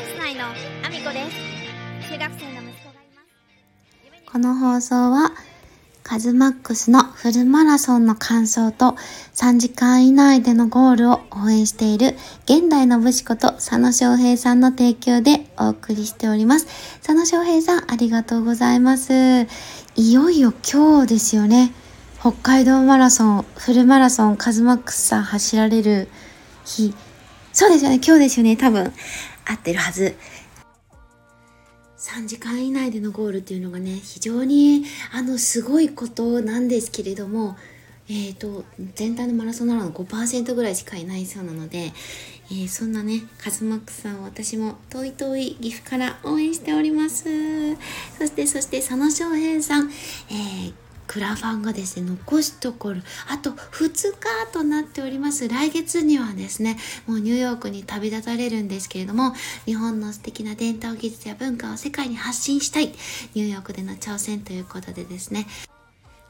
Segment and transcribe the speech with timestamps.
[0.00, 5.32] ャンス内のアミコです中学生の息子がいますこの放送は
[6.02, 8.96] カズマックスのフルマラソンの完走と
[9.34, 16.66] 3時間以内でのゴールを応援している現代の武士こと佐野翔平さんの提供でお送りしております。
[17.06, 19.12] 佐野翔平さんありがとうございます。
[19.94, 21.72] いよいよ今日ですよね。
[22.18, 26.08] 北海道マラソン、フルマラソンカズマックスさん走られる
[26.64, 26.92] 日。
[27.52, 28.92] そうですよね、今日ですよね、多分。
[29.50, 30.16] 合ってるはず。
[31.98, 37.58] 3時間以内でのゴールっていうのがね非常にあのすごいことなんですけれども、
[38.08, 38.64] えーと、
[38.94, 41.92] 全体のマラソンならの5%ぐらいしかいないそうなので、
[42.50, 47.24] えー、そんなねカズマックさんを私も遠い遠い岐阜から応援しております
[48.16, 49.90] そしてそして佐野翔平さん、
[50.30, 55.48] えークラファンがですね、残すところ、あと2日となっております。
[55.48, 56.78] 来月にはですね、
[57.08, 59.34] もうニューヨークに旅立たれるんですけれども、
[59.66, 62.94] 日本の素敵な伝統技術や文化を世界に発信したい、
[63.34, 65.48] ニューヨークでの挑戦ということでですね、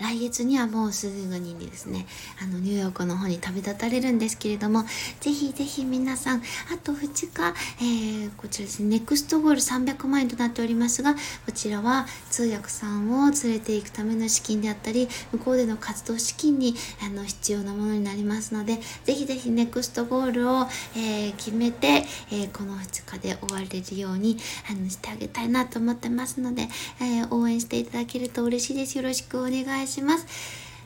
[0.00, 2.06] 来月にはもうすぐにですね、
[2.40, 4.84] あの、ニューヨークの方に旅立たれるんですけれども、
[5.20, 6.42] ぜひぜひ皆さん、あ
[6.82, 11.18] と2日、えー、こちらですね、ネクストゴール300万円となっておりますが、こ
[11.52, 24.38] ちらは通訳さんを連れて行くための資金であったり、向こうでの活動資金に、あの、必要なものになりますので、ぜひぜひネクストゴールを、えー、決めて、えー、この2日で終われるように、
[24.70, 26.68] あの、してあげたいなと思ってますので、
[27.00, 28.96] え応援していただけると嬉しいです。
[28.96, 29.87] よろしくお願いします。
[29.88, 30.26] します。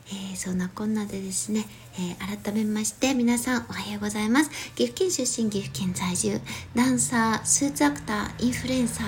[0.07, 1.65] えー、そんなこんなでですね、
[1.95, 4.49] えー、改めまして皆さんおはようございます。
[4.75, 6.39] 岐阜県出身、岐阜県在住、
[6.75, 9.07] ダンサー、スーツアクター、インフルエンサー、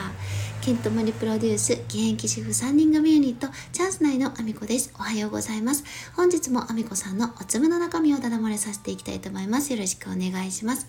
[0.61, 4.93] ケントモリプロデュース、現役主婦3人組ユニット、チャンス内のアミコです。
[4.97, 5.83] おはようございます。
[6.15, 9.73] 本日もアミコさんのおつむの中身をだだ漏れさせていきたいと思います。
[9.73, 10.87] よろしくお願いします。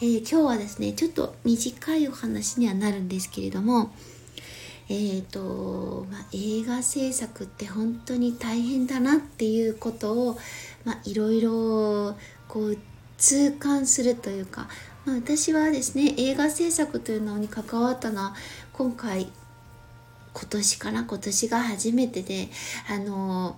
[0.00, 3.92] えー、今日はですね、ちょっと短いお話にはなるんですけれども、
[4.88, 10.38] えーとまあ、映画制作って本当に大変だなっていうことを、
[11.04, 12.16] いろいろ
[12.46, 12.78] こう
[13.18, 14.68] 痛感するというか、
[15.04, 18.34] まあ、私はですね映画制作というのに関わったのは
[18.72, 19.28] 今回
[20.32, 22.48] 今年かな今年が初めてで
[22.88, 23.56] あの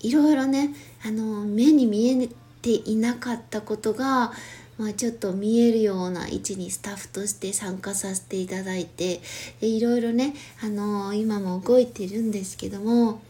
[0.00, 2.28] いろいろねあの目に見え
[2.62, 4.32] ていなかったことが
[4.80, 9.20] まあ、ちょっと見えるような位置にスタッフとして参加させていただいて
[9.60, 10.32] でいろいろね、
[10.64, 13.20] あのー、今も動いてるんですけども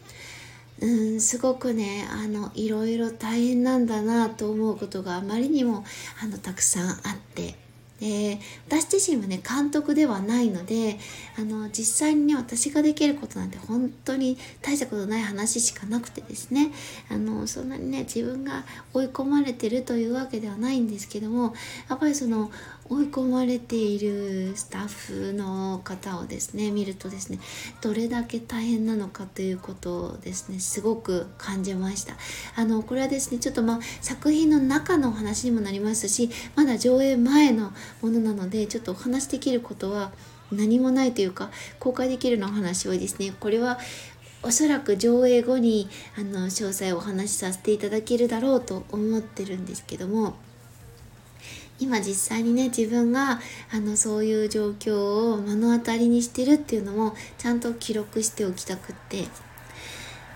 [0.79, 5.83] うんすごくねあのいろいろ大変なんだなと思うことがあまりにも
[6.23, 6.95] あのたくさんあっ
[7.35, 7.70] て。
[8.01, 10.97] で私自身はね監督ではないので
[11.37, 16.71] あの実際にね私ができることなんて本当に大したことない話しかなくてですね。
[17.09, 21.53] あのそんなにね自分が追い込まれてるというわけではないんですけども
[21.89, 22.49] やっぱりその
[22.91, 27.39] 追い込まれているスタッフの方をですね見るとですね
[27.79, 32.15] どれだけ大変なのかということをですねすごく感じました。
[32.57, 37.71] あのこれはですねちょっとまあ作品の中のお話にもなりますしまだ上映前の
[38.01, 40.11] ものなのでちょっとお話できることは
[40.51, 43.33] 何もないというか公開できるのお話はですね。
[43.39, 43.79] これは
[44.43, 45.87] おそらく上映後に
[46.17, 50.35] あの詳細をお話しさせていただけるだろうと思ってるんですけども
[51.81, 53.41] 今実際にね自分が
[53.73, 59.25] あのそういう状況を目の当たりにしてるっていうのもちゃんと記録しておきたくって。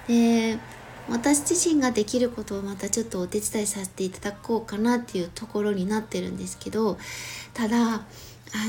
[0.08, 0.60] で
[1.08, 6.98] 私自身ができることをまたちょっとお手伝いさせていただこうかなっていうところになってるんですけど
[7.54, 8.02] ただあ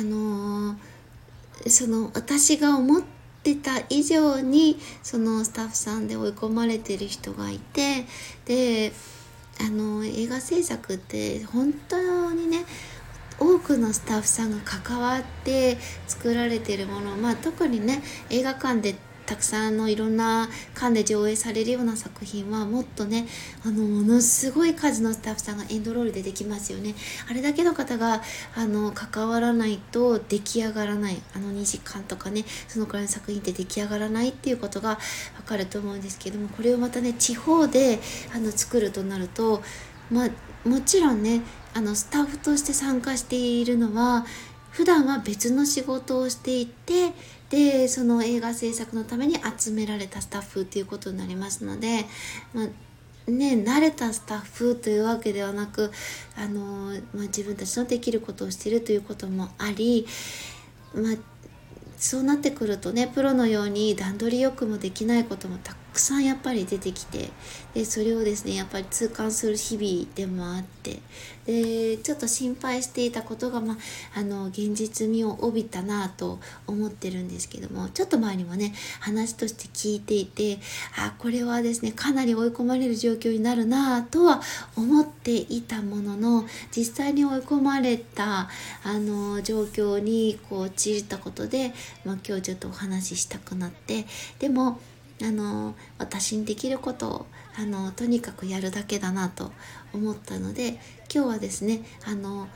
[0.02, 3.02] のー、その私が思っ
[3.42, 8.04] てた以上にそのスタッフさんで追い込まれてる人がいて
[8.44, 8.92] で
[9.60, 12.64] あの映画制作って本当にね
[13.38, 18.94] 多くのスタッフさんが関わって作られてるものまあ特にね映画館で
[19.26, 23.26] たくさんのいろんな館で上映されるような作品はもっとね
[23.64, 26.94] あのものすごい数のスタッフさんがエンドロールでできますよね。
[27.28, 28.22] あれだけの方が
[28.54, 34.98] あの関わらないと出来上がらないあの2時間とかねそのくらいの作品って出来上がらないっていうことがわ
[35.44, 37.98] かると思うんですけどもこれをまたね地方で
[38.34, 39.62] あの作るとなると
[40.10, 40.30] まあ
[40.68, 41.42] もちろんね
[41.74, 44.24] あのスタッフとして参加しているのは
[44.76, 47.14] 普段は別の仕事をしていて
[47.48, 52.04] でその映画制作のために集められたスタッフということになりますので、
[52.52, 55.90] まあね、慣れたスタッフというわけではなく
[56.36, 56.60] あの、
[57.14, 60.06] まあ、自分たちのできることをしているということもあり、
[60.94, 61.14] まあ、
[61.96, 67.30] そうなってくるとねプロのように段取りよくもできないこともたくくさんやっぱり出てきて
[67.72, 71.00] でそれをですねやっぱり痛感する日々でもあって
[71.46, 73.78] でちょっと心配していたことが、ま
[74.14, 80.58] あ、の現実味を帯びたなと思ってるんですけどもちょっと前にもね話として聞いていて
[80.98, 84.42] あこれはですねかなり追い込まれる状況になるなとは
[84.76, 86.44] 思っていたものの
[86.76, 88.50] 実際に追い込まれた
[88.84, 91.72] あの状況にこう陥ったことで、
[92.04, 94.04] ま、今日ちょっとお話ししたくなって
[94.38, 94.78] でも
[95.22, 97.26] あの私にできることを
[97.58, 99.52] あのとにかくやるだけだなと
[99.94, 100.78] 思ったので
[101.12, 102.48] 今日はですねあの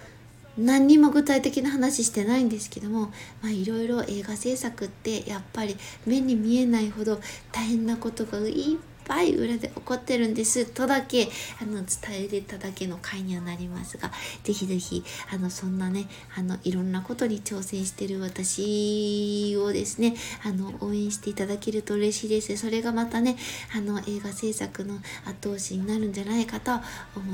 [0.58, 3.12] 何にも具体的な話してないんですけども
[3.44, 5.76] いろいろ映画制作ってやっぱり
[6.06, 7.20] 目に見えないほど
[7.52, 10.66] 大変なことがいっぱい裏で起こってるんです。
[10.66, 11.28] とだけ
[11.60, 14.12] あの伝えれただけの回にはなりますが
[14.44, 15.02] ぜひぜひ
[15.34, 20.14] あのそんなねあのいろんなことに挑戦してる私をですね
[20.44, 22.56] あの応援していただけると嬉しいです。
[22.56, 23.36] それがまたね
[23.74, 26.80] あの映画制作の後押しになるんじゃないかと思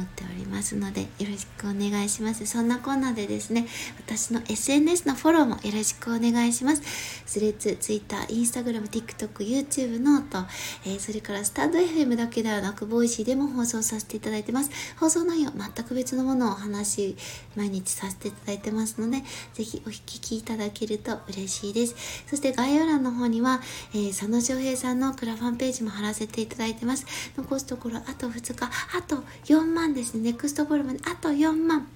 [0.02, 2.46] っておりますのでよろしくお願いします。
[2.46, 3.66] そんなこんなでですね
[3.98, 6.80] 私の SNS のフォローもよろしくお願いします。
[7.26, 10.38] Threads、Twitter、Instagram、TikTok、YouTube、 note、
[10.86, 14.70] えー、それからスタンド FM だけではなく、 Voicy でも放送させていただいてます。
[14.98, 17.16] 放送内容、全く別のものをお話し、
[17.56, 19.22] 毎日させていただいてますので、
[19.54, 21.94] ぜひお聞きいただけると嬉しいです。
[22.26, 23.60] そして概要欄の方には、
[23.92, 27.06] えー、佐野翔平さんのクラファンページも貼らせていただいてます。
[27.36, 28.64] 残すところ、あと2日、
[28.96, 29.16] あと
[29.46, 30.20] 4万ですね。
[30.20, 31.86] ネクストボールまであと4万。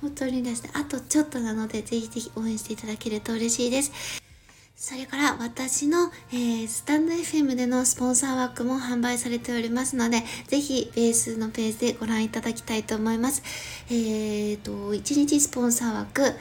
[0.00, 4.23] 本当にですね、あとちょっとなので、ぜひぜひ応援していただけると嬉しいです。
[4.76, 13.42] それから私の、えー、スタンド FM でのスポンサー枠も販売されておりますので、ぜひベースのページでご覧いただきたいと思います。
[13.88, 16.34] えーと、1日スポンサー枠、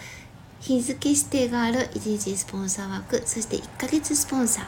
[0.60, 4.66] 日付指定がある1日スポンサー枠、そして1ヶ月スポンサー、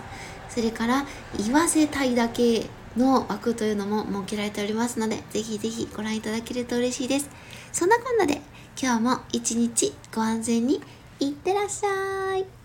[0.48, 1.06] それから
[1.44, 7.30] 言わせたいだけの枠というのも設けられておりますので、ぜひぜひご覧いただけると嬉しいです。
[7.72, 8.42] そんなこんなで
[8.82, 10.80] 今日も一日ご安全に
[11.20, 12.65] いってらっしゃい。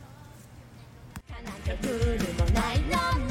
[1.77, 3.30] くでもないな